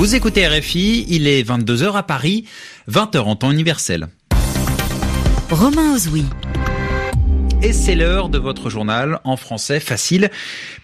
Vous 0.00 0.14
écoutez 0.14 0.48
RFI, 0.48 1.04
il 1.10 1.26
est 1.26 1.46
22h 1.46 1.92
à 1.92 2.02
Paris, 2.02 2.46
20h 2.90 3.18
en 3.18 3.36
temps 3.36 3.50
universel. 3.50 4.08
Romain 5.50 5.94
Ozoui. 5.94 6.24
Et 7.62 7.74
c'est 7.74 7.94
l'heure 7.94 8.30
de 8.30 8.38
votre 8.38 8.70
journal 8.70 9.20
en 9.24 9.36
français 9.36 9.78
facile, 9.78 10.30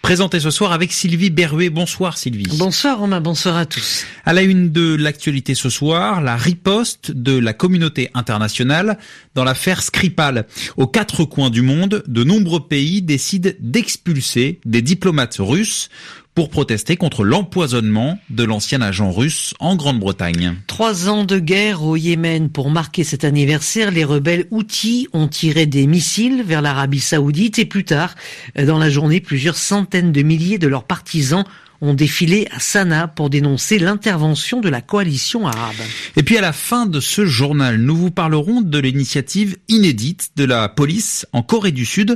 présenté 0.03 0.39
ce 0.39 0.51
soir 0.51 0.71
avec 0.71 0.93
Sylvie 0.93 1.31
Berruet. 1.31 1.71
Bonsoir 1.71 2.15
Sylvie. 2.15 2.45
Bonsoir 2.59 2.99
Romain, 2.99 3.19
bonsoir 3.19 3.57
à 3.57 3.65
tous. 3.65 4.05
À 4.23 4.33
la 4.33 4.43
une 4.43 4.71
de 4.71 4.93
l'actualité 4.93 5.55
ce 5.55 5.71
soir, 5.71 6.21
la 6.21 6.35
riposte 6.35 7.09
de 7.09 7.35
la 7.35 7.53
communauté 7.53 8.11
internationale 8.13 8.99
dans 9.33 9.43
l'affaire 9.43 9.81
Skripal. 9.81 10.45
Aux 10.75 10.85
quatre 10.85 11.25
coins 11.25 11.49
du 11.49 11.63
monde, 11.63 12.03
de 12.05 12.23
nombreux 12.23 12.67
pays 12.67 13.01
décident 13.01 13.49
d'expulser 13.59 14.59
des 14.63 14.83
diplomates 14.83 15.37
russes 15.39 15.89
pour 16.37 16.51
protester 16.51 16.97
contre 16.97 17.23
l'empoisonnement 17.23 18.19
de 18.29 18.43
l'ancien 18.43 18.79
agent 18.79 19.11
russe 19.11 19.55
en 19.59 19.75
Grande-Bretagne. 19.75 20.53
Trois 20.67 21.09
ans 21.09 21.23
de 21.23 21.39
guerre 21.39 21.81
au 21.81 21.95
Yémen. 21.95 22.51
Pour 22.51 22.69
marquer 22.69 23.03
cet 23.03 23.23
anniversaire, 23.23 23.89
les 23.89 24.03
rebelles 24.03 24.45
Houthis 24.51 25.07
ont 25.13 25.27
tiré 25.27 25.65
des 25.65 25.87
missiles 25.87 26.43
vers 26.43 26.61
l'Arabie 26.61 26.99
saoudite 26.99 27.57
et 27.57 27.65
plus 27.65 27.85
tard, 27.85 28.13
dans 28.55 28.77
la 28.77 28.91
journée, 28.91 29.19
plusieurs 29.19 29.55
centaines 29.55 30.11
de 30.11 30.21
milliers 30.21 30.59
de 30.59 30.67
leurs 30.67 30.83
partisans 30.83 31.43
ont 31.81 31.95
défilé 31.95 32.47
à 32.51 32.59
Sanaa 32.59 33.07
pour 33.07 33.31
dénoncer 33.31 33.79
l'intervention 33.79 34.61
de 34.61 34.69
la 34.69 34.81
coalition 34.81 35.47
arabe. 35.47 35.75
Et 36.17 36.23
puis 36.23 36.37
à 36.37 36.41
la 36.41 36.53
fin 36.53 36.85
de 36.85 36.99
ce 36.99 37.25
journal, 37.25 37.77
nous 37.77 37.95
vous 37.95 38.11
parlerons 38.11 38.61
de 38.61 38.77
l'initiative 38.77 39.57
inédite 39.69 40.29
de 40.35 40.43
la 40.43 40.69
police 40.69 41.25
en 41.33 41.41
Corée 41.41 41.71
du 41.71 41.85
Sud 41.85 42.15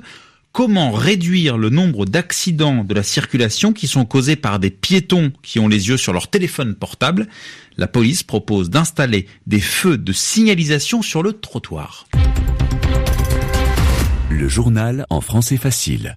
comment 0.52 0.92
réduire 0.92 1.58
le 1.58 1.70
nombre 1.70 2.06
d'accidents 2.06 2.84
de 2.84 2.94
la 2.94 3.04
circulation 3.04 3.74
qui 3.74 3.88
sont 3.88 4.06
causés 4.06 4.36
par 4.36 4.60
des 4.60 4.70
piétons 4.70 5.32
qui 5.42 5.60
ont 5.60 5.68
les 5.68 5.90
yeux 5.90 5.98
sur 5.98 6.14
leur 6.14 6.30
téléphone 6.30 6.76
portable? 6.76 7.28
La 7.78 7.88
police 7.88 8.24
propose 8.24 8.70
d'installer 8.70 9.28
des 9.48 9.62
feux 9.62 9.98
de 9.98 10.14
signalisation 10.14 11.02
sur 11.02 11.24
le 11.24 11.34
trottoir. 11.34 12.06
Le 14.30 14.48
journal 14.48 15.06
en 15.10 15.22
français 15.22 15.58
facile. 15.58 16.16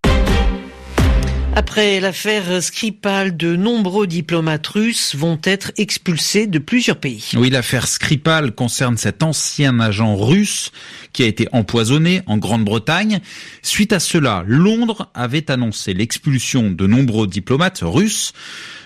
Après 1.57 2.01
l'affaire 2.01 2.61
Skripal, 2.61 3.37
de 3.37 3.55
nombreux 3.55 4.09
diplomates 4.09 4.67
russes 4.67 5.15
vont 5.15 5.39
être 5.45 5.71
expulsés 5.77 6.49
de 6.49 6.59
plusieurs 6.59 6.97
pays. 6.97 7.31
Oui, 7.37 7.49
l'affaire 7.49 7.87
Skripal 7.87 8.53
concerne 8.53 8.97
cet 8.97 9.23
ancien 9.23 9.79
agent 9.79 10.17
russe 10.17 10.73
qui 11.13 11.23
a 11.23 11.27
été 11.27 11.47
empoisonné 11.53 12.23
en 12.27 12.39
Grande-Bretagne. 12.39 13.21
Suite 13.63 13.93
à 13.93 14.01
cela, 14.01 14.43
Londres 14.49 15.13
avait 15.15 15.49
annoncé 15.49 15.95
l'expulsion 15.95 16.73
de 16.73 16.89
nombreux 16.89 17.29
diplomates 17.29 17.83
russes. 17.83 18.33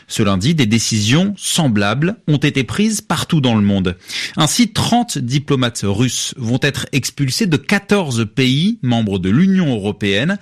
Ce 0.07 0.23
lundi, 0.23 0.55
des 0.55 0.67
décisions 0.67 1.33
semblables 1.39 2.17
ont 2.29 2.37
été 2.37 2.65
prises 2.65 3.01
partout 3.01 3.41
dans 3.41 3.55
le 3.55 3.63
monde. 3.63 3.97
Ainsi, 4.37 4.73
30 4.75 5.17
diplomates 5.17 5.85
russes 5.85 6.35
vont 6.37 6.61
être 6.61 6.87
expulsés 6.93 7.47
de 7.47 7.57
14 7.57 8.27
pays 8.35 8.79
membres 8.83 9.19
de 9.19 9.31
l'Union 9.31 9.75
européenne. 9.75 10.39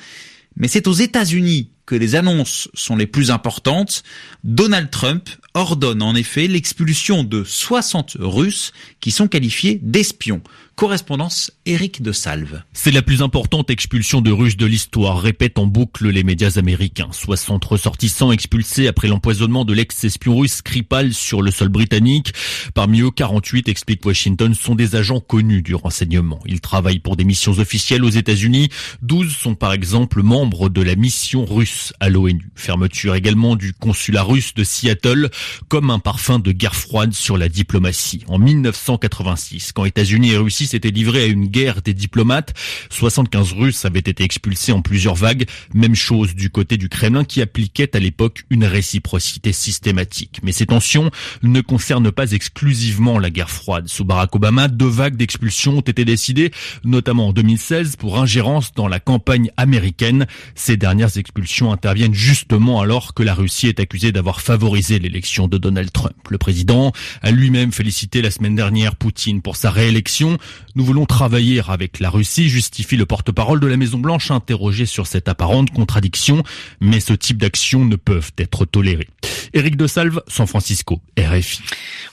Mais 0.56 0.68
c'est 0.68 0.88
aux 0.88 0.92
États-Unis 0.92 1.70
que 1.86 1.94
les 1.94 2.16
annonces 2.16 2.68
sont 2.74 2.96
les 2.96 3.06
plus 3.06 3.30
importantes. 3.30 4.02
Donald 4.44 4.90
Trump 4.90 5.30
ordonne 5.54 6.02
en 6.02 6.14
effet 6.14 6.48
l'expulsion 6.48 7.24
de 7.24 7.42
60 7.42 8.18
Russes 8.20 8.72
qui 9.00 9.10
sont 9.10 9.28
qualifiés 9.28 9.80
d'espions. 9.82 10.42
Correspondance 10.74 11.50
Eric 11.64 12.02
de 12.02 12.12
Salve. 12.12 12.62
C'est 12.74 12.90
la 12.90 13.00
plus 13.00 13.22
importante 13.22 13.70
expulsion 13.70 14.20
de 14.20 14.30
Russes 14.30 14.58
de 14.58 14.66
l'histoire, 14.66 15.18
répètent 15.18 15.58
en 15.58 15.64
boucle 15.64 16.10
les 16.10 16.22
médias 16.22 16.58
américains. 16.58 17.08
60 17.12 17.64
ressortissants 17.64 18.30
expulsés 18.30 18.86
après 18.86 19.08
l'empoisonnement 19.08 19.64
de 19.64 19.72
l'ex-espion 19.72 20.36
russe 20.36 20.56
Skripal 20.56 21.14
sur 21.14 21.40
le 21.40 21.50
sol 21.50 21.70
britannique. 21.70 22.34
Parmi 22.74 23.00
eux, 23.00 23.10
48, 23.10 23.70
explique 23.70 24.04
Washington, 24.04 24.52
sont 24.52 24.74
des 24.74 24.96
agents 24.96 25.20
connus 25.20 25.62
du 25.62 25.74
renseignement. 25.74 26.40
Ils 26.44 26.60
travaillent 26.60 26.98
pour 26.98 27.16
des 27.16 27.24
missions 27.24 27.58
officielles 27.58 28.04
aux 28.04 28.10
États-Unis. 28.10 28.68
12 29.00 29.34
sont 29.34 29.54
par 29.54 29.72
exemple 29.72 30.22
membres 30.22 30.68
de 30.68 30.82
la 30.82 30.94
mission 30.94 31.46
russe 31.46 31.75
à 32.00 32.08
l'ONU. 32.08 32.50
Fermeture 32.54 33.14
également 33.14 33.56
du 33.56 33.72
consulat 33.72 34.22
russe 34.22 34.54
de 34.54 34.64
Seattle 34.64 35.30
comme 35.68 35.90
un 35.90 35.98
parfum 35.98 36.38
de 36.38 36.52
guerre 36.52 36.76
froide 36.76 37.12
sur 37.12 37.36
la 37.36 37.48
diplomatie. 37.48 38.24
En 38.28 38.38
1986, 38.38 39.72
quand 39.72 39.84
États-Unis 39.84 40.32
et 40.32 40.36
Russie 40.36 40.66
s'étaient 40.66 40.90
livrés 40.90 41.24
à 41.24 41.26
une 41.26 41.46
guerre 41.46 41.82
des 41.82 41.94
diplomates, 41.94 42.54
75 42.90 43.52
Russes 43.52 43.84
avaient 43.84 43.98
été 43.98 44.24
expulsés 44.24 44.72
en 44.72 44.82
plusieurs 44.82 45.14
vagues. 45.14 45.46
Même 45.74 45.94
chose 45.94 46.34
du 46.34 46.50
côté 46.50 46.76
du 46.76 46.88
Kremlin 46.88 47.24
qui 47.24 47.42
appliquait 47.42 47.96
à 47.96 48.00
l'époque 48.00 48.44
une 48.50 48.64
réciprocité 48.64 49.52
systématique. 49.52 50.40
Mais 50.42 50.52
ces 50.52 50.66
tensions 50.66 51.10
ne 51.42 51.60
concernent 51.60 52.12
pas 52.12 52.32
exclusivement 52.32 53.18
la 53.18 53.30
guerre 53.30 53.50
froide. 53.50 53.88
Sous 53.88 54.04
Barack 54.04 54.34
Obama, 54.34 54.68
deux 54.68 54.86
vagues 54.88 55.16
d'expulsions 55.16 55.78
ont 55.78 55.80
été 55.80 56.04
décidées, 56.04 56.50
notamment 56.84 57.28
en 57.28 57.32
2016 57.32 57.96
pour 57.96 58.18
ingérence 58.18 58.72
dans 58.72 58.88
la 58.88 59.00
campagne 59.00 59.50
américaine. 59.56 60.26
Ces 60.54 60.76
dernières 60.76 61.16
expulsions 61.16 61.65
interviennent 61.72 62.14
justement 62.14 62.80
alors 62.80 63.14
que 63.14 63.22
la 63.22 63.34
Russie 63.34 63.68
est 63.68 63.80
accusée 63.80 64.12
d'avoir 64.12 64.40
favorisé 64.40 64.98
l'élection 64.98 65.48
de 65.48 65.58
Donald 65.58 65.92
Trump. 65.92 66.16
Le 66.30 66.38
président 66.38 66.92
a 67.22 67.30
lui-même 67.30 67.72
félicité 67.72 68.22
la 68.22 68.30
semaine 68.30 68.54
dernière 68.54 68.96
Poutine 68.96 69.42
pour 69.42 69.56
sa 69.56 69.70
réélection. 69.70 70.38
Nous 70.74 70.84
voulons 70.84 71.06
travailler 71.06 71.62
avec 71.66 72.00
la 72.00 72.10
Russie, 72.10 72.48
justifie 72.48 72.96
le 72.96 73.06
porte-parole 73.06 73.60
de 73.60 73.66
la 73.66 73.76
Maison-Blanche 73.76 74.30
interrogé 74.30 74.86
sur 74.86 75.06
cette 75.06 75.28
apparente 75.28 75.70
contradiction, 75.70 76.42
mais 76.80 77.00
ce 77.00 77.12
type 77.12 77.38
d'actions 77.38 77.84
ne 77.84 77.96
peuvent 77.96 78.32
être 78.38 78.64
tolérées. 78.64 79.08
Éric 79.52 79.76
de 79.76 79.86
Salve, 79.86 80.20
San 80.28 80.46
Francisco, 80.46 81.00
RFI. 81.18 81.60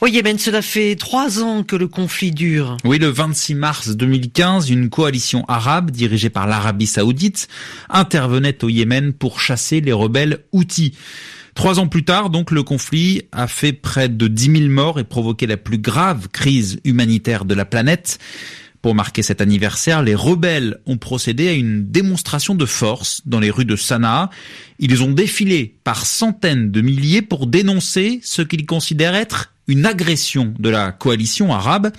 Au 0.01 0.07
Yémen, 0.07 0.37
cela 0.37 0.61
fait 0.61 0.95
trois 0.95 1.41
ans 1.41 1.63
que 1.63 1.75
le 1.75 1.87
conflit 1.87 2.31
dure. 2.31 2.77
Oui, 2.83 2.99
le 2.99 3.07
26 3.07 3.55
mars 3.55 3.89
2015, 3.89 4.69
une 4.69 4.89
coalition 4.89 5.43
arabe 5.47 5.91
dirigée 5.91 6.29
par 6.29 6.47
l'Arabie 6.47 6.87
saoudite 6.87 7.47
intervenait 7.89 8.63
au 8.63 8.69
Yémen 8.69 9.13
pour 9.13 9.39
chasser 9.43 9.81
les 9.81 9.93
rebelles 9.93 10.39
Houthis. 10.51 10.93
Trois 11.53 11.79
ans 11.79 11.87
plus 11.87 12.03
tard, 12.03 12.29
donc, 12.29 12.49
le 12.49 12.63
conflit 12.63 13.23
a 13.31 13.47
fait 13.47 13.73
près 13.73 14.09
de 14.09 14.27
10 14.27 14.57
000 14.57 14.69
morts 14.69 14.99
et 14.99 15.03
provoqué 15.03 15.45
la 15.45 15.57
plus 15.57 15.77
grave 15.77 16.29
crise 16.29 16.79
humanitaire 16.83 17.45
de 17.45 17.53
la 17.53 17.65
planète. 17.65 18.17
Pour 18.81 18.95
marquer 18.95 19.21
cet 19.21 19.39
anniversaire, 19.39 20.01
les 20.01 20.15
rebelles 20.15 20.79
ont 20.85 20.97
procédé 20.97 21.47
à 21.47 21.53
une 21.53 21.89
démonstration 21.89 22.55
de 22.55 22.65
force 22.65 23.21
dans 23.25 23.39
les 23.39 23.51
rues 23.51 23.65
de 23.65 23.75
Sanaa. 23.75 24.29
Ils 24.79 25.03
ont 25.03 25.11
défilé 25.11 25.75
par 25.83 26.05
centaines 26.05 26.71
de 26.71 26.81
milliers 26.81 27.21
pour 27.21 27.47
dénoncer 27.47 28.19
ce 28.23 28.41
qu'ils 28.41 28.65
considèrent 28.65 29.15
être 29.15 29.53
une 29.67 29.85
agression 29.85 30.53
de 30.59 30.69
la 30.69 30.91
coalition 30.91 31.53
arabe. 31.53 31.93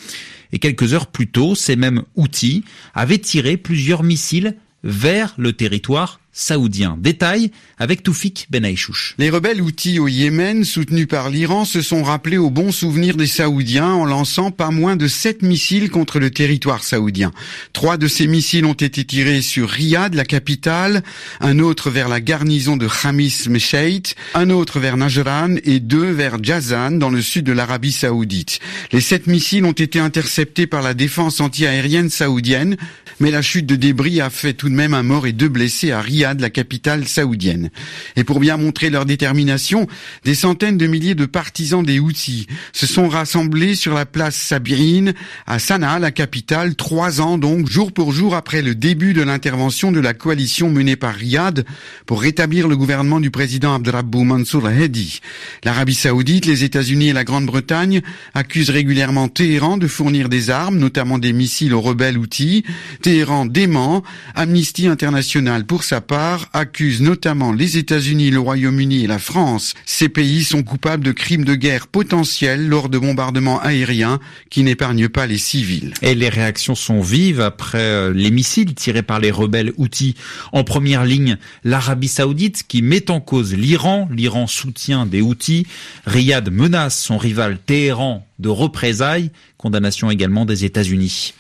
Et 0.53 0.59
quelques 0.59 0.93
heures 0.93 1.07
plus 1.07 1.29
tôt, 1.29 1.55
ces 1.55 1.77
mêmes 1.77 2.03
outils 2.17 2.65
avaient 2.93 3.19
tiré 3.19 3.57
plusieurs 3.57 4.03
missiles 4.03 4.57
vers 4.83 5.35
le 5.39 5.55
territoire 5.55 6.21
saoudien. 6.35 6.99
Détail 7.01 7.53
avec 7.79 8.03
Toufik 8.03 8.49
Benaïchouch. 8.51 9.15
Les 9.19 9.31
rebelles 9.31 9.63
outils 9.63 10.01
au 10.01 10.09
Yémen, 10.09 10.65
soutenus 10.65 11.07
par 11.07 11.31
l'Iran, 11.31 11.65
se 11.65 11.81
sont 11.81 12.03
rappelés 12.03 12.39
au 12.39 12.51
bon 12.51 12.73
souvenir 12.73 13.17
des 13.17 13.29
Saoudiens 13.29 13.93
en 13.93 14.05
lançant 14.05 14.51
pas 14.51 14.71
moins 14.71 14.97
de 14.97 15.07
sept 15.07 15.43
missiles 15.43 15.91
contre 15.91 16.19
le 16.19 16.31
territoire 16.31 16.83
saoudien. 16.83 17.31
Trois 17.73 17.97
de 17.97 18.09
ces 18.09 18.27
missiles 18.27 18.65
ont 18.65 18.73
été 18.73 19.05
tirés 19.05 19.43
sur 19.43 19.71
Riyad, 19.71 20.15
la 20.15 20.25
capitale, 20.25 21.05
un 21.41 21.61
autre 21.61 21.91
vers 21.91 22.09
la 22.09 22.21
garnison 22.21 22.77
de 22.77 22.89
Khamis 22.89 23.45
Mesheit, 23.49 24.15
un 24.35 24.51
autre 24.51 24.81
vers 24.81 24.97
Najran 24.97 25.57
et 25.63 25.79
deux 25.79 26.11
vers 26.11 26.43
Jazan 26.43 26.93
dans 26.93 27.11
le 27.11 27.23
sud 27.23 27.45
de 27.45 27.53
l'Arabie 27.53 27.93
saoudite. 27.93 28.59
Les 28.93 29.01
sept 29.01 29.29
missiles 29.29 29.65
ont 29.65 29.73
été 29.73 30.01
interceptés 30.01 30.67
par 30.67 30.83
la 30.83 30.95
défense 30.95 31.41
antiaérienne 31.41 32.11
saoudienne, 32.11 32.77
mais 33.21 33.31
la 33.31 33.43
chute 33.43 33.67
de 33.67 33.77
débris 33.77 34.21
a 34.21 34.31
fait 34.31 34.55
tout 34.55 34.69
de 34.69 34.75
même 34.75 34.95
un 34.95 35.05
mort 35.05 35.29
et 35.29 35.33
deux 35.33 35.49
blessés 35.49 35.93
à 35.93 36.01
Riyad 36.01 36.24
de 36.33 36.41
la 36.41 36.49
capitale 36.49 37.07
saoudienne. 37.07 37.69
Et 38.17 38.25
pour 38.25 38.41
bien 38.41 38.57
montrer 38.57 38.89
leur 38.89 39.05
détermination, 39.05 39.87
des 40.25 40.35
centaines 40.35 40.79
de 40.79 40.87
milliers 40.87 41.15
de 41.15 41.27
partisans 41.27 41.85
des 41.85 41.99
Houthis 41.99 42.47
se 42.73 42.87
sont 42.87 43.09
rassemblés 43.09 43.75
sur 43.75 43.93
la 43.93 44.07
place 44.07 44.37
Sabirine 44.37 45.13
à 45.47 45.59
Sanaa, 45.59 45.99
la 45.99 46.11
capitale, 46.13 46.77
trois 46.77 47.21
ans 47.21 47.37
donc, 47.37 47.69
jour 47.69 47.93
pour 47.93 48.13
jour 48.13 48.35
après 48.35 48.63
le 48.63 48.75
début 48.75 49.13
de 49.13 49.23
l'intervention 49.23 49.93
de 49.93 50.01
la 50.01 50.15
coalition 50.15 50.71
menée 50.71 50.97
par 50.97 51.15
Riyad 51.15 51.67
pour 52.07 52.23
rétablir 52.23 52.69
le 52.69 52.77
gouvernement 52.77 53.21
du 53.21 53.31
président 53.31 53.75
Abdrabou 53.75 54.23
Mansour 54.25 54.71
Hedi. 54.71 55.21
L'Arabie 55.65 55.95
saoudite, 55.95 56.47
les 56.47 56.63
États-Unis 56.63 57.09
et 57.09 57.13
la 57.13 57.25
Grande-Bretagne 57.25 58.03
accusent 58.35 58.71
régulièrement 58.71 59.29
Téhéran 59.29 59.77
de 59.77 59.89
fournir 59.89 60.29
des 60.29 60.51
armes, 60.51 60.79
notamment 60.79 61.19
des 61.19 61.33
missiles 61.33 61.75
aux 61.75 61.81
rebelles 61.81 62.19
Houthis. 62.19 62.63
Téhéran 63.03 63.47
dément. 63.47 64.05
Amnesty 64.35 64.87
International, 64.87 65.65
pour 65.65 65.83
sa 65.85 66.01
part, 66.01 66.14
part, 66.15 66.49
accuse 66.53 67.01
notamment 67.01 67.51
les 67.51 67.77
États-Unis, 67.77 68.31
le 68.31 68.39
Royaume-Uni 68.39 69.03
et 69.03 69.07
la 69.09 69.19
France. 69.19 69.75
Ces 69.85 70.09
pays 70.09 70.45
sont 70.45 70.63
coupables 70.63 71.03
de 71.03 71.11
crimes 71.11 71.45
de 71.45 71.57
guerre 71.57 71.89
potentiels 71.89 72.69
lors 72.69 72.89
de 72.89 72.99
bombardements 72.99 73.61
aériens 73.61 74.21
qui 74.49 74.63
n'épargnent 74.63 75.09
pas 75.09 75.27
les 75.27 75.39
civils. 75.39 75.93
Et 76.03 76.15
les 76.15 76.29
réactions 76.29 76.77
sont 76.77 77.01
vives 77.01 77.41
après 77.41 77.79
euh, 77.81 78.13
les 78.15 78.31
missiles 78.31 78.77
tirés 78.77 79.03
par 79.03 79.19
les 79.19 79.33
rebelles 79.33 79.73
Houthis. 79.77 80.15
En 80.53 80.63
première 80.63 81.05
ligne, 81.05 81.37
l'Arabie 81.65 82.07
Saoudite 82.07 82.63
qui 82.69 82.81
met 82.81 83.11
en 83.11 83.19
cause 83.19 83.53
l'Iran. 83.53 84.09
L'Iran 84.13 84.47
soutient 84.47 85.07
des 85.07 85.21
Houthis. 85.21 85.67
Riyad 86.07 86.49
menace 86.53 86.97
son 86.97 87.19
rival 87.19 87.59
Téhéran 87.67 88.25
de 88.39 88.49
représailles. 88.49 89.31
Condamnation 89.57 90.11
également 90.11 90.45
des 90.45 90.65
États-Unis. 90.65 91.35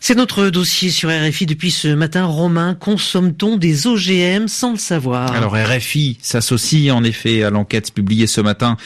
C'est 0.00 0.14
notre 0.14 0.48
dossier 0.50 0.90
sur 0.90 1.10
RFI 1.10 1.46
depuis 1.46 1.72
ce 1.72 1.88
matin. 1.88 2.24
Romain, 2.24 2.74
consomme-t-on 2.74 3.56
des 3.56 3.86
OGM 3.86 4.46
sans 4.46 4.72
le 4.72 4.78
savoir? 4.78 5.32
Alors 5.32 5.54
RFI 5.54 6.18
s'associe 6.22 6.92
en 6.92 7.02
effet 7.02 7.42
à 7.42 7.50
l'enquête 7.50 7.92
publiée 7.92 8.28
ce 8.28 8.40
matin 8.40 8.76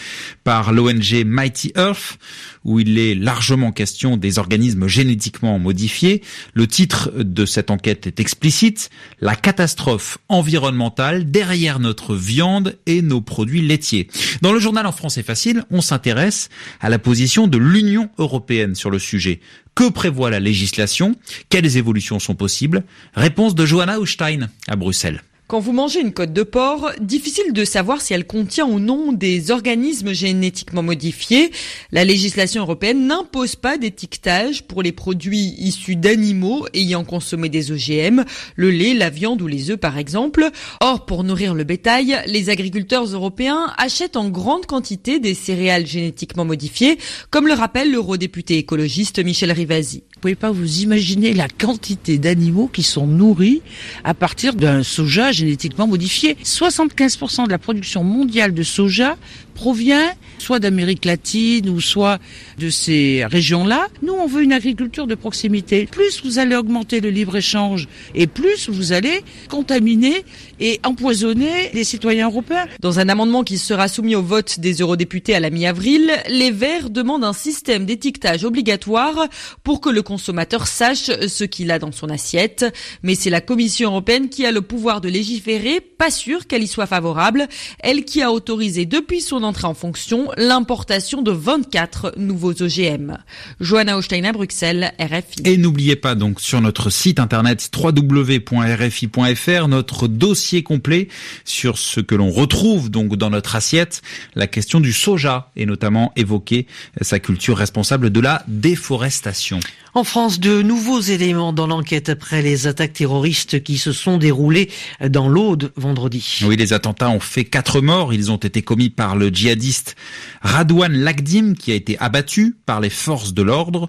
par 0.43 0.73
l'ONG 0.73 1.25
Mighty 1.27 1.73
Earth 1.77 2.19
où 2.65 2.81
il 2.81 2.99
est 2.99 3.15
largement 3.15 3.73
question 3.73 4.17
des 4.17 4.39
organismes 4.39 4.87
génétiquement 4.87 5.59
modifiés. 5.59 6.23
Le 6.55 6.67
titre 6.67 7.11
de 7.17 7.47
cette 7.47 7.71
enquête 7.71 8.07
est 8.07 8.21
explicite, 8.21 8.91
la 9.21 9.37
catastrophe 9.37 10.19
environnementale 10.29 11.31
derrière 11.31 11.79
notre 11.79 12.15
viande 12.15 12.79
et 12.87 13.03
nos 13.03 13.21
produits 13.21 13.63
laitiers. 13.63 14.09
Dans 14.43 14.53
le 14.53 14.59
journal 14.59 14.87
En 14.87 14.93
français 14.93 15.23
facile, 15.23 15.65
on 15.71 15.81
s'intéresse 15.81 16.49
à 16.81 16.89
la 16.89 16.99
position 16.99 17.47
de 17.47 17.59
l'Union 17.59 18.11
européenne 18.19 18.75
sur 18.75 18.91
le 18.91 18.99
sujet. 18.99 19.41
Que 19.75 19.89
prévoit 19.89 20.31
la 20.31 20.41
législation? 20.41 21.17
Quelles 21.49 21.77
évolutions 21.77 22.19
sont 22.19 22.35
possibles? 22.35 22.85
Réponse 23.15 23.55
de 23.55 23.65
Johanna 23.65 23.99
Austein 23.99 24.51
à 24.69 24.77
Bruxelles. 24.77 25.23
Quand 25.53 25.61
vous 25.61 25.73
mangez 25.73 26.01
une 26.01 26.15
côte 26.15 26.33
de 26.33 26.45
porc, 26.45 26.93
difficile 26.99 27.53
de 27.53 27.67
savoir 27.67 28.01
si 28.01 28.15
elle 28.15 28.27
contient 28.27 28.65
ou 28.65 28.79
non 28.81 29.13
des 29.13 29.51
organismes 29.51 30.15
génétiquement 30.15 30.83
modifiés. 30.83 31.51
La 31.91 32.07
législation 32.07 32.63
européenne 32.63 33.07
n'impose 33.07 33.55
pas 33.57 33.77
d'étiquetage 33.77 34.63
pour 34.63 34.83
les 34.83 34.93
produits 34.93 35.55
issus 35.59 35.95
d'animaux 35.95 36.67
ayant 36.73 37.05
consommé 37.05 37.51
des 37.51 37.71
OGM, 37.71 38.25
le 38.57 38.71
lait, 38.71 38.95
la 38.95 39.11
viande 39.11 39.43
ou 39.43 39.47
les 39.47 39.71
œufs 39.71 39.79
par 39.79 39.99
exemple. 39.99 40.49
Or, 40.81 41.05
pour 41.05 41.23
nourrir 41.23 41.53
le 41.53 41.65
bétail, 41.65 42.23
les 42.25 42.49
agriculteurs 42.49 43.05
européens 43.05 43.75
achètent 43.77 44.17
en 44.17 44.31
grande 44.31 44.65
quantité 44.65 45.19
des 45.19 45.35
céréales 45.35 45.87
génétiquement 45.87 46.47
modifiées, 46.47 46.97
comme 47.29 47.47
le 47.47 47.53
rappelle 47.53 47.93
l'eurodéputé 47.93 48.57
écologiste 48.57 49.23
Michel 49.23 49.53
Rivasi. 49.53 50.03
Vous 50.23 50.29
pouvez 50.29 50.37
pas 50.37 50.53
vous 50.53 50.83
imaginer 50.83 51.35
la 51.35 51.49
quantité 51.49 52.17
d'animaux 52.17 52.71
qui 52.73 52.85
sont 52.85 53.09
nourris 53.09 53.61
à 54.05 54.15
partir 54.15 54.55
d'un 54.55 54.85
soja 54.85 55.33
génétiquement 55.33 55.89
modifié. 55.89 56.37
75% 56.45 57.47
de 57.47 57.51
la 57.51 57.59
production 57.59 58.05
mondiale 58.05 58.55
de 58.55 58.63
soja 58.63 59.17
provient 59.55 60.13
soit 60.39 60.59
d'Amérique 60.59 61.05
latine 61.05 61.69
ou 61.69 61.81
soit 61.81 62.19
de 62.59 62.69
ces 62.69 63.25
régions-là. 63.25 63.87
Nous, 64.03 64.13
on 64.13 64.27
veut 64.27 64.43
une 64.43 64.53
agriculture 64.53 65.07
de 65.07 65.15
proximité. 65.15 65.87
Plus 65.87 66.23
vous 66.25 66.39
allez 66.39 66.57
augmenter 66.57 67.01
le 67.01 67.11
libre-échange 67.11 67.89
et 68.15 68.27
plus 68.27 68.69
vous 68.69 68.93
allez 68.93 69.23
contaminer 69.49 70.25
et 70.59 70.81
empoisonner 70.85 71.71
les 71.73 71.85
citoyens 71.85 72.29
européens. 72.29 72.67
Dans 72.81 72.99
un 72.99 73.09
amendement 73.09 73.45
qui 73.45 73.59
sera 73.59 73.89
soumis 73.89 74.17
au 74.17 74.23
vote 74.23 74.59
des 74.59 74.75
eurodéputés 74.75 75.35
à 75.35 75.41
la 75.41 75.51
mi-avril, 75.51 76.11
les 76.29 76.51
Verts 76.51 76.91
demandent 76.91 77.25
un 77.25 77.33
système 77.33 77.87
d'étiquetage 77.87 78.45
obligatoire 78.45 79.29
pour 79.63 79.81
que 79.81 79.91
le 79.91 80.03
consommateur 80.03 80.67
sache 80.67 81.11
ce 81.29 81.45
qu'il 81.45 81.71
a 81.71 81.79
dans 81.79 81.93
son 81.93 82.09
assiette. 82.09 82.67
Mais 83.03 83.15
c'est 83.15 83.31
la 83.31 83.41
Commission 83.41 83.91
européenne 83.91 84.29
qui 84.29 84.45
a 84.45 84.53
le 84.53 84.63
pouvoir 84.63 85.01
de 85.01 85.09
légiférer, 85.09 85.81
pas 85.81 86.11
sûr 86.11 86.47
qu'elle 86.47 86.63
y 86.63 86.69
soit 86.69 86.87
favorable, 86.87 87.49
elle 87.81 88.05
qui 88.05 88.23
a 88.23 88.33
autorisé 88.33 88.87
depuis 88.87 89.21
son 89.21 89.42
entrée 89.45 89.67
en 89.67 89.75
fonction 89.75 90.31
l'importation 90.37 91.23
de 91.23 91.31
24 91.31 92.15
nouveaux 92.17 92.53
OGM. 92.53 93.19
Johanna 93.61 93.97
Hochstein 93.97 94.31
Bruxelles, 94.33 94.93
RFI. 94.99 95.43
Et 95.45 95.57
n'oubliez 95.57 95.97
pas 95.97 96.15
donc 96.15 96.41
sur 96.41 96.61
notre 96.61 96.91
site 96.91 97.19
internet 97.21 97.71
www.rfi.fr 97.77 99.69
notre 99.69 100.09
dossier 100.09 100.63
complet 100.63 101.09
sur 101.45 101.79
ce 101.79 102.01
que 102.01 102.15
l'on 102.15 102.31
retrouve 102.31 102.91
donc 102.91 103.17
dans 103.17 103.31
notre 103.31 103.57
assiette. 103.57 104.03
La 104.35 104.47
question 104.47 104.81
du 104.81 104.93
soja 104.93 105.51
est 105.57 105.67
notamment 105.67 106.13
évoquée, 106.17 106.67
sa 107.01 107.19
culture 107.19 107.57
responsable 107.57 108.11
de 108.11 108.21
la 108.21 108.45
déforestation. 108.49 109.61
En 109.95 110.05
France, 110.05 110.41
de 110.41 110.63
nouveaux 110.63 111.01
éléments 111.01 111.53
dans 111.53 111.67
l'enquête 111.67 112.09
après 112.09 112.41
les 112.41 112.67
attaques 112.67 112.95
terroristes 112.95 113.63
qui 113.63 113.77
se 113.77 113.93
sont 113.93 114.17
déroulées 114.17 114.71
dans 115.07 115.29
l'Aude 115.29 115.71
vendredi. 115.77 116.41
Oui, 116.47 116.57
les 116.57 116.73
attentats 116.73 117.11
ont 117.11 117.21
fait 117.21 117.45
quatre 117.45 117.83
morts. 117.83 118.15
Ils 118.15 118.31
ont 118.31 118.39
été 118.39 118.63
commis 118.63 118.89
par 118.89 119.17
le 119.17 119.29
djihadiste 119.29 119.97
Radouane 120.41 120.95
Lagdim 120.95 121.53
qui 121.53 121.73
a 121.73 121.75
été 121.75 121.99
abattu 121.99 122.57
par 122.65 122.81
les 122.81 122.89
forces 122.89 123.35
de 123.35 123.43
l'ordre. 123.43 123.87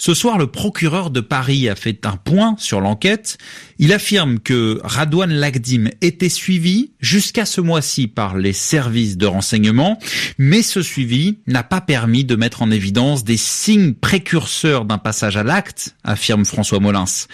Ce 0.00 0.14
soir, 0.14 0.38
le 0.38 0.46
procureur 0.46 1.10
de 1.10 1.20
Paris 1.20 1.68
a 1.68 1.74
fait 1.74 2.06
un 2.06 2.16
point 2.16 2.54
sur 2.56 2.80
l'enquête. 2.80 3.36
Il 3.80 3.92
affirme 3.92 4.38
que 4.38 4.80
Radouane 4.84 5.32
Lagdim 5.32 5.88
était 6.00 6.28
suivi 6.28 6.92
jusqu'à 7.00 7.44
ce 7.44 7.60
mois-ci 7.60 8.06
par 8.06 8.38
les 8.38 8.52
services 8.52 9.16
de 9.16 9.26
renseignement, 9.26 9.98
mais 10.38 10.62
ce 10.62 10.82
suivi 10.82 11.38
n'a 11.48 11.64
pas 11.64 11.80
permis 11.80 12.24
de 12.24 12.36
mettre 12.36 12.62
en 12.62 12.70
évidence 12.70 13.24
des 13.24 13.36
signes 13.36 13.92
précurseurs 13.92 14.84
d'un 14.84 14.98
passage 14.98 15.36
à 15.36 15.42
l'acte, 15.42 15.96
affirme 16.04 16.44
François 16.44 16.78
Molins. 16.78 17.26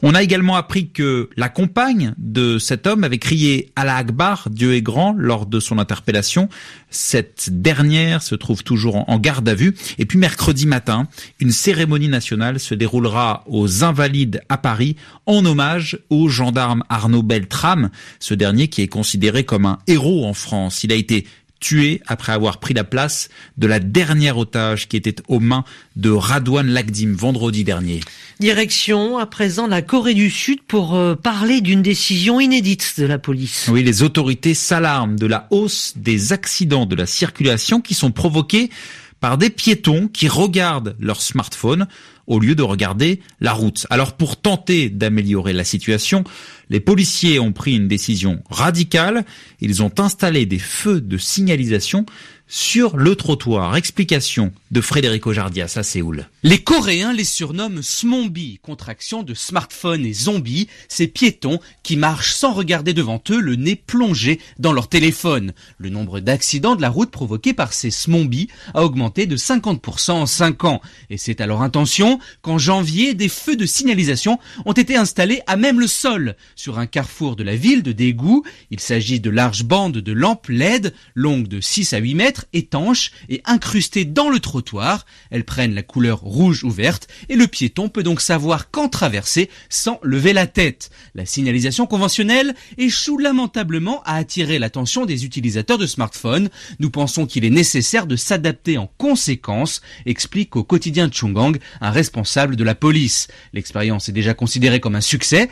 On 0.00 0.14
a 0.14 0.22
également 0.22 0.56
appris 0.56 0.90
que 0.90 1.28
la 1.36 1.50
compagne 1.50 2.14
de 2.16 2.58
cet 2.58 2.86
homme 2.86 3.04
avait 3.04 3.18
crié 3.18 3.70
Allah 3.76 3.96
Akbar, 3.96 4.48
Dieu 4.50 4.72
est 4.72 4.82
grand, 4.82 5.14
lors 5.18 5.44
de 5.44 5.60
son 5.60 5.78
interpellation. 5.78 6.48
Cette 6.88 7.50
dernière 7.50 8.22
se 8.22 8.34
trouve 8.34 8.64
toujours 8.64 9.06
en 9.08 9.18
garde 9.18 9.46
à 9.46 9.54
vue. 9.54 9.74
Et 9.98 10.06
puis 10.06 10.18
mercredi 10.18 10.66
matin, 10.66 11.06
une 11.38 11.50
cérémonie 11.50 11.97
nationale 12.06 12.60
se 12.60 12.76
déroulera 12.76 13.42
aux 13.48 13.82
Invalides 13.82 14.40
à 14.48 14.58
Paris 14.58 14.94
en 15.26 15.44
hommage 15.44 15.98
au 16.10 16.28
gendarme 16.28 16.84
Arnaud 16.88 17.24
Beltrame, 17.24 17.90
ce 18.20 18.34
dernier 18.34 18.68
qui 18.68 18.82
est 18.82 18.88
considéré 18.88 19.42
comme 19.42 19.66
un 19.66 19.80
héros 19.88 20.24
en 20.24 20.34
France. 20.34 20.84
Il 20.84 20.92
a 20.92 20.94
été 20.94 21.26
tué 21.60 22.00
après 22.06 22.32
avoir 22.32 22.58
pris 22.58 22.74
la 22.74 22.84
place 22.84 23.28
de 23.56 23.66
la 23.66 23.80
dernière 23.80 24.38
otage 24.38 24.88
qui 24.88 24.96
était 24.96 25.16
aux 25.28 25.40
mains 25.40 25.64
de 25.96 26.10
Radouane 26.10 26.68
Lagdim 26.68 27.14
vendredi 27.16 27.64
dernier. 27.64 28.00
Direction 28.40 29.18
à 29.18 29.26
présent 29.26 29.66
la 29.66 29.82
Corée 29.82 30.14
du 30.14 30.30
Sud 30.30 30.62
pour 30.62 30.94
euh, 30.94 31.16
parler 31.16 31.60
d'une 31.60 31.82
décision 31.82 32.38
inédite 32.38 32.94
de 32.98 33.06
la 33.06 33.18
police. 33.18 33.68
Oui, 33.72 33.82
les 33.82 34.02
autorités 34.02 34.54
s'alarment 34.54 35.18
de 35.18 35.26
la 35.26 35.48
hausse 35.50 35.94
des 35.96 36.32
accidents 36.32 36.86
de 36.86 36.94
la 36.94 37.06
circulation 37.06 37.80
qui 37.80 37.94
sont 37.94 38.12
provoqués 38.12 38.70
par 39.20 39.38
des 39.38 39.50
piétons 39.50 40.08
qui 40.08 40.28
regardent 40.28 40.96
leur 41.00 41.20
smartphone 41.20 41.86
au 42.26 42.38
lieu 42.38 42.54
de 42.54 42.62
regarder 42.62 43.20
la 43.40 43.52
route. 43.52 43.86
Alors 43.90 44.12
pour 44.12 44.36
tenter 44.36 44.90
d'améliorer 44.90 45.52
la 45.52 45.64
situation, 45.64 46.24
les 46.70 46.80
policiers 46.80 47.38
ont 47.38 47.52
pris 47.52 47.76
une 47.76 47.88
décision 47.88 48.42
radicale. 48.50 49.24
Ils 49.60 49.82
ont 49.82 49.92
installé 49.98 50.46
des 50.46 50.58
feux 50.58 51.00
de 51.00 51.18
signalisation 51.18 52.06
sur 52.48 52.96
le 52.96 53.14
trottoir. 53.14 53.76
Explication 53.76 54.52
de 54.70 54.80
Frédéric 54.80 55.26
Ojardias 55.26 55.74
à 55.76 55.82
Séoul. 55.82 56.28
Les 56.42 56.58
Coréens 56.58 57.12
les 57.12 57.24
surnomment 57.24 57.82
Smombi, 57.82 58.58
contraction 58.62 59.22
de 59.22 59.34
smartphone 59.34 60.06
et 60.06 60.14
zombie, 60.14 60.68
ces 60.88 61.06
piétons 61.06 61.60
qui 61.82 61.96
marchent 61.96 62.32
sans 62.32 62.52
regarder 62.52 62.94
devant 62.94 63.22
eux, 63.30 63.40
le 63.40 63.56
nez 63.56 63.76
plongé 63.76 64.40
dans 64.58 64.72
leur 64.72 64.88
téléphone. 64.88 65.52
Le 65.76 65.90
nombre 65.90 66.20
d'accidents 66.20 66.74
de 66.74 66.82
la 66.82 66.90
route 66.90 67.10
provoqués 67.10 67.52
par 67.52 67.72
ces 67.72 67.90
Smombi 67.90 68.48
a 68.74 68.84
augmenté 68.84 69.26
de 69.26 69.36
50% 69.36 70.12
en 70.12 70.26
5 70.26 70.64
ans. 70.64 70.80
Et 71.10 71.18
c'est 71.18 71.40
à 71.40 71.46
leur 71.46 71.62
intention 71.62 72.18
qu'en 72.40 72.58
janvier, 72.58 73.14
des 73.14 73.28
feux 73.28 73.56
de 73.56 73.66
signalisation 73.66 74.38
ont 74.64 74.72
été 74.72 74.96
installés 74.96 75.42
à 75.46 75.56
même 75.56 75.80
le 75.80 75.86
sol, 75.86 76.34
sur 76.58 76.80
un 76.80 76.86
carrefour 76.86 77.36
de 77.36 77.44
la 77.44 77.54
ville 77.54 77.84
de 77.84 77.92
Daegu. 77.92 78.42
Il 78.72 78.80
s'agit 78.80 79.20
de 79.20 79.30
larges 79.30 79.62
bandes 79.62 79.98
de 79.98 80.12
lampes 80.12 80.48
LED, 80.48 80.92
longues 81.14 81.46
de 81.46 81.60
6 81.60 81.92
à 81.92 81.98
8 81.98 82.14
mètres, 82.16 82.46
étanches 82.52 83.12
et 83.28 83.40
incrustées 83.44 84.04
dans 84.04 84.28
le 84.28 84.40
trottoir. 84.40 85.06
Elles 85.30 85.44
prennent 85.44 85.74
la 85.74 85.84
couleur 85.84 86.18
rouge 86.18 86.64
ou 86.64 86.70
verte 86.70 87.06
et 87.28 87.36
le 87.36 87.46
piéton 87.46 87.88
peut 87.88 88.02
donc 88.02 88.20
savoir 88.20 88.72
quand 88.72 88.88
traverser 88.88 89.48
sans 89.68 90.00
lever 90.02 90.32
la 90.32 90.48
tête. 90.48 90.90
La 91.14 91.26
signalisation 91.26 91.86
conventionnelle 91.86 92.56
échoue 92.76 93.18
lamentablement 93.18 94.02
à 94.02 94.16
attirer 94.16 94.58
l'attention 94.58 95.06
des 95.06 95.24
utilisateurs 95.24 95.78
de 95.78 95.86
smartphones. 95.86 96.48
Nous 96.80 96.90
pensons 96.90 97.26
qu'il 97.26 97.44
est 97.44 97.50
nécessaire 97.50 98.08
de 98.08 98.16
s'adapter 98.16 98.78
en 98.78 98.90
conséquence, 98.98 99.80
explique 100.06 100.56
au 100.56 100.64
quotidien 100.64 101.08
Chungang 101.08 101.56
un 101.80 101.92
responsable 101.92 102.56
de 102.56 102.64
la 102.64 102.74
police. 102.74 103.28
L'expérience 103.52 104.08
est 104.08 104.12
déjà 104.12 104.34
considérée 104.34 104.80
comme 104.80 104.96
un 104.96 105.00
succès. 105.00 105.48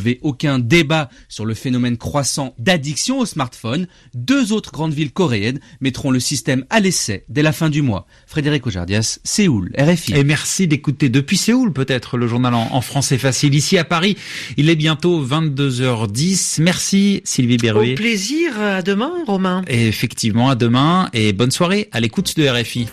Soulevé 0.00 0.18
aucun 0.22 0.58
débat 0.58 1.10
sur 1.28 1.44
le 1.44 1.54
phénomène 1.54 1.96
croissant 1.96 2.54
d'addiction 2.58 3.18
au 3.18 3.26
smartphone. 3.26 3.86
Deux 4.14 4.52
autres 4.52 4.72
grandes 4.72 4.94
villes 4.94 5.12
coréennes 5.12 5.60
mettront 5.80 6.10
le 6.10 6.20
système 6.20 6.64
à 6.70 6.80
l'essai 6.80 7.24
dès 7.28 7.42
la 7.42 7.52
fin 7.52 7.68
du 7.68 7.82
mois. 7.82 8.06
Frédéric 8.26 8.66
Ojardias, 8.66 9.18
Séoul, 9.24 9.70
RFI. 9.78 10.14
Et 10.14 10.24
merci 10.24 10.66
d'écouter 10.66 11.08
depuis 11.08 11.36
Séoul 11.36 11.72
peut-être 11.72 12.16
le 12.16 12.26
journal 12.26 12.54
en, 12.54 12.80
français 12.80 13.18
facile. 13.18 13.54
Ici 13.54 13.76
à 13.76 13.84
Paris, 13.84 14.16
il 14.56 14.70
est 14.70 14.76
bientôt 14.76 15.22
22h10. 15.22 16.62
Merci 16.62 17.20
Sylvie 17.24 17.58
Berruet. 17.58 17.92
Au 17.92 17.96
plaisir, 17.96 18.58
à 18.58 18.82
demain 18.82 19.12
Romain. 19.26 19.62
Et 19.68 19.86
effectivement, 19.86 20.48
à 20.48 20.54
demain 20.54 21.08
et 21.12 21.32
bonne 21.32 21.50
soirée 21.50 21.88
à 21.92 22.00
l'écoute 22.00 22.36
de 22.38 22.48
RFI. 22.48 22.88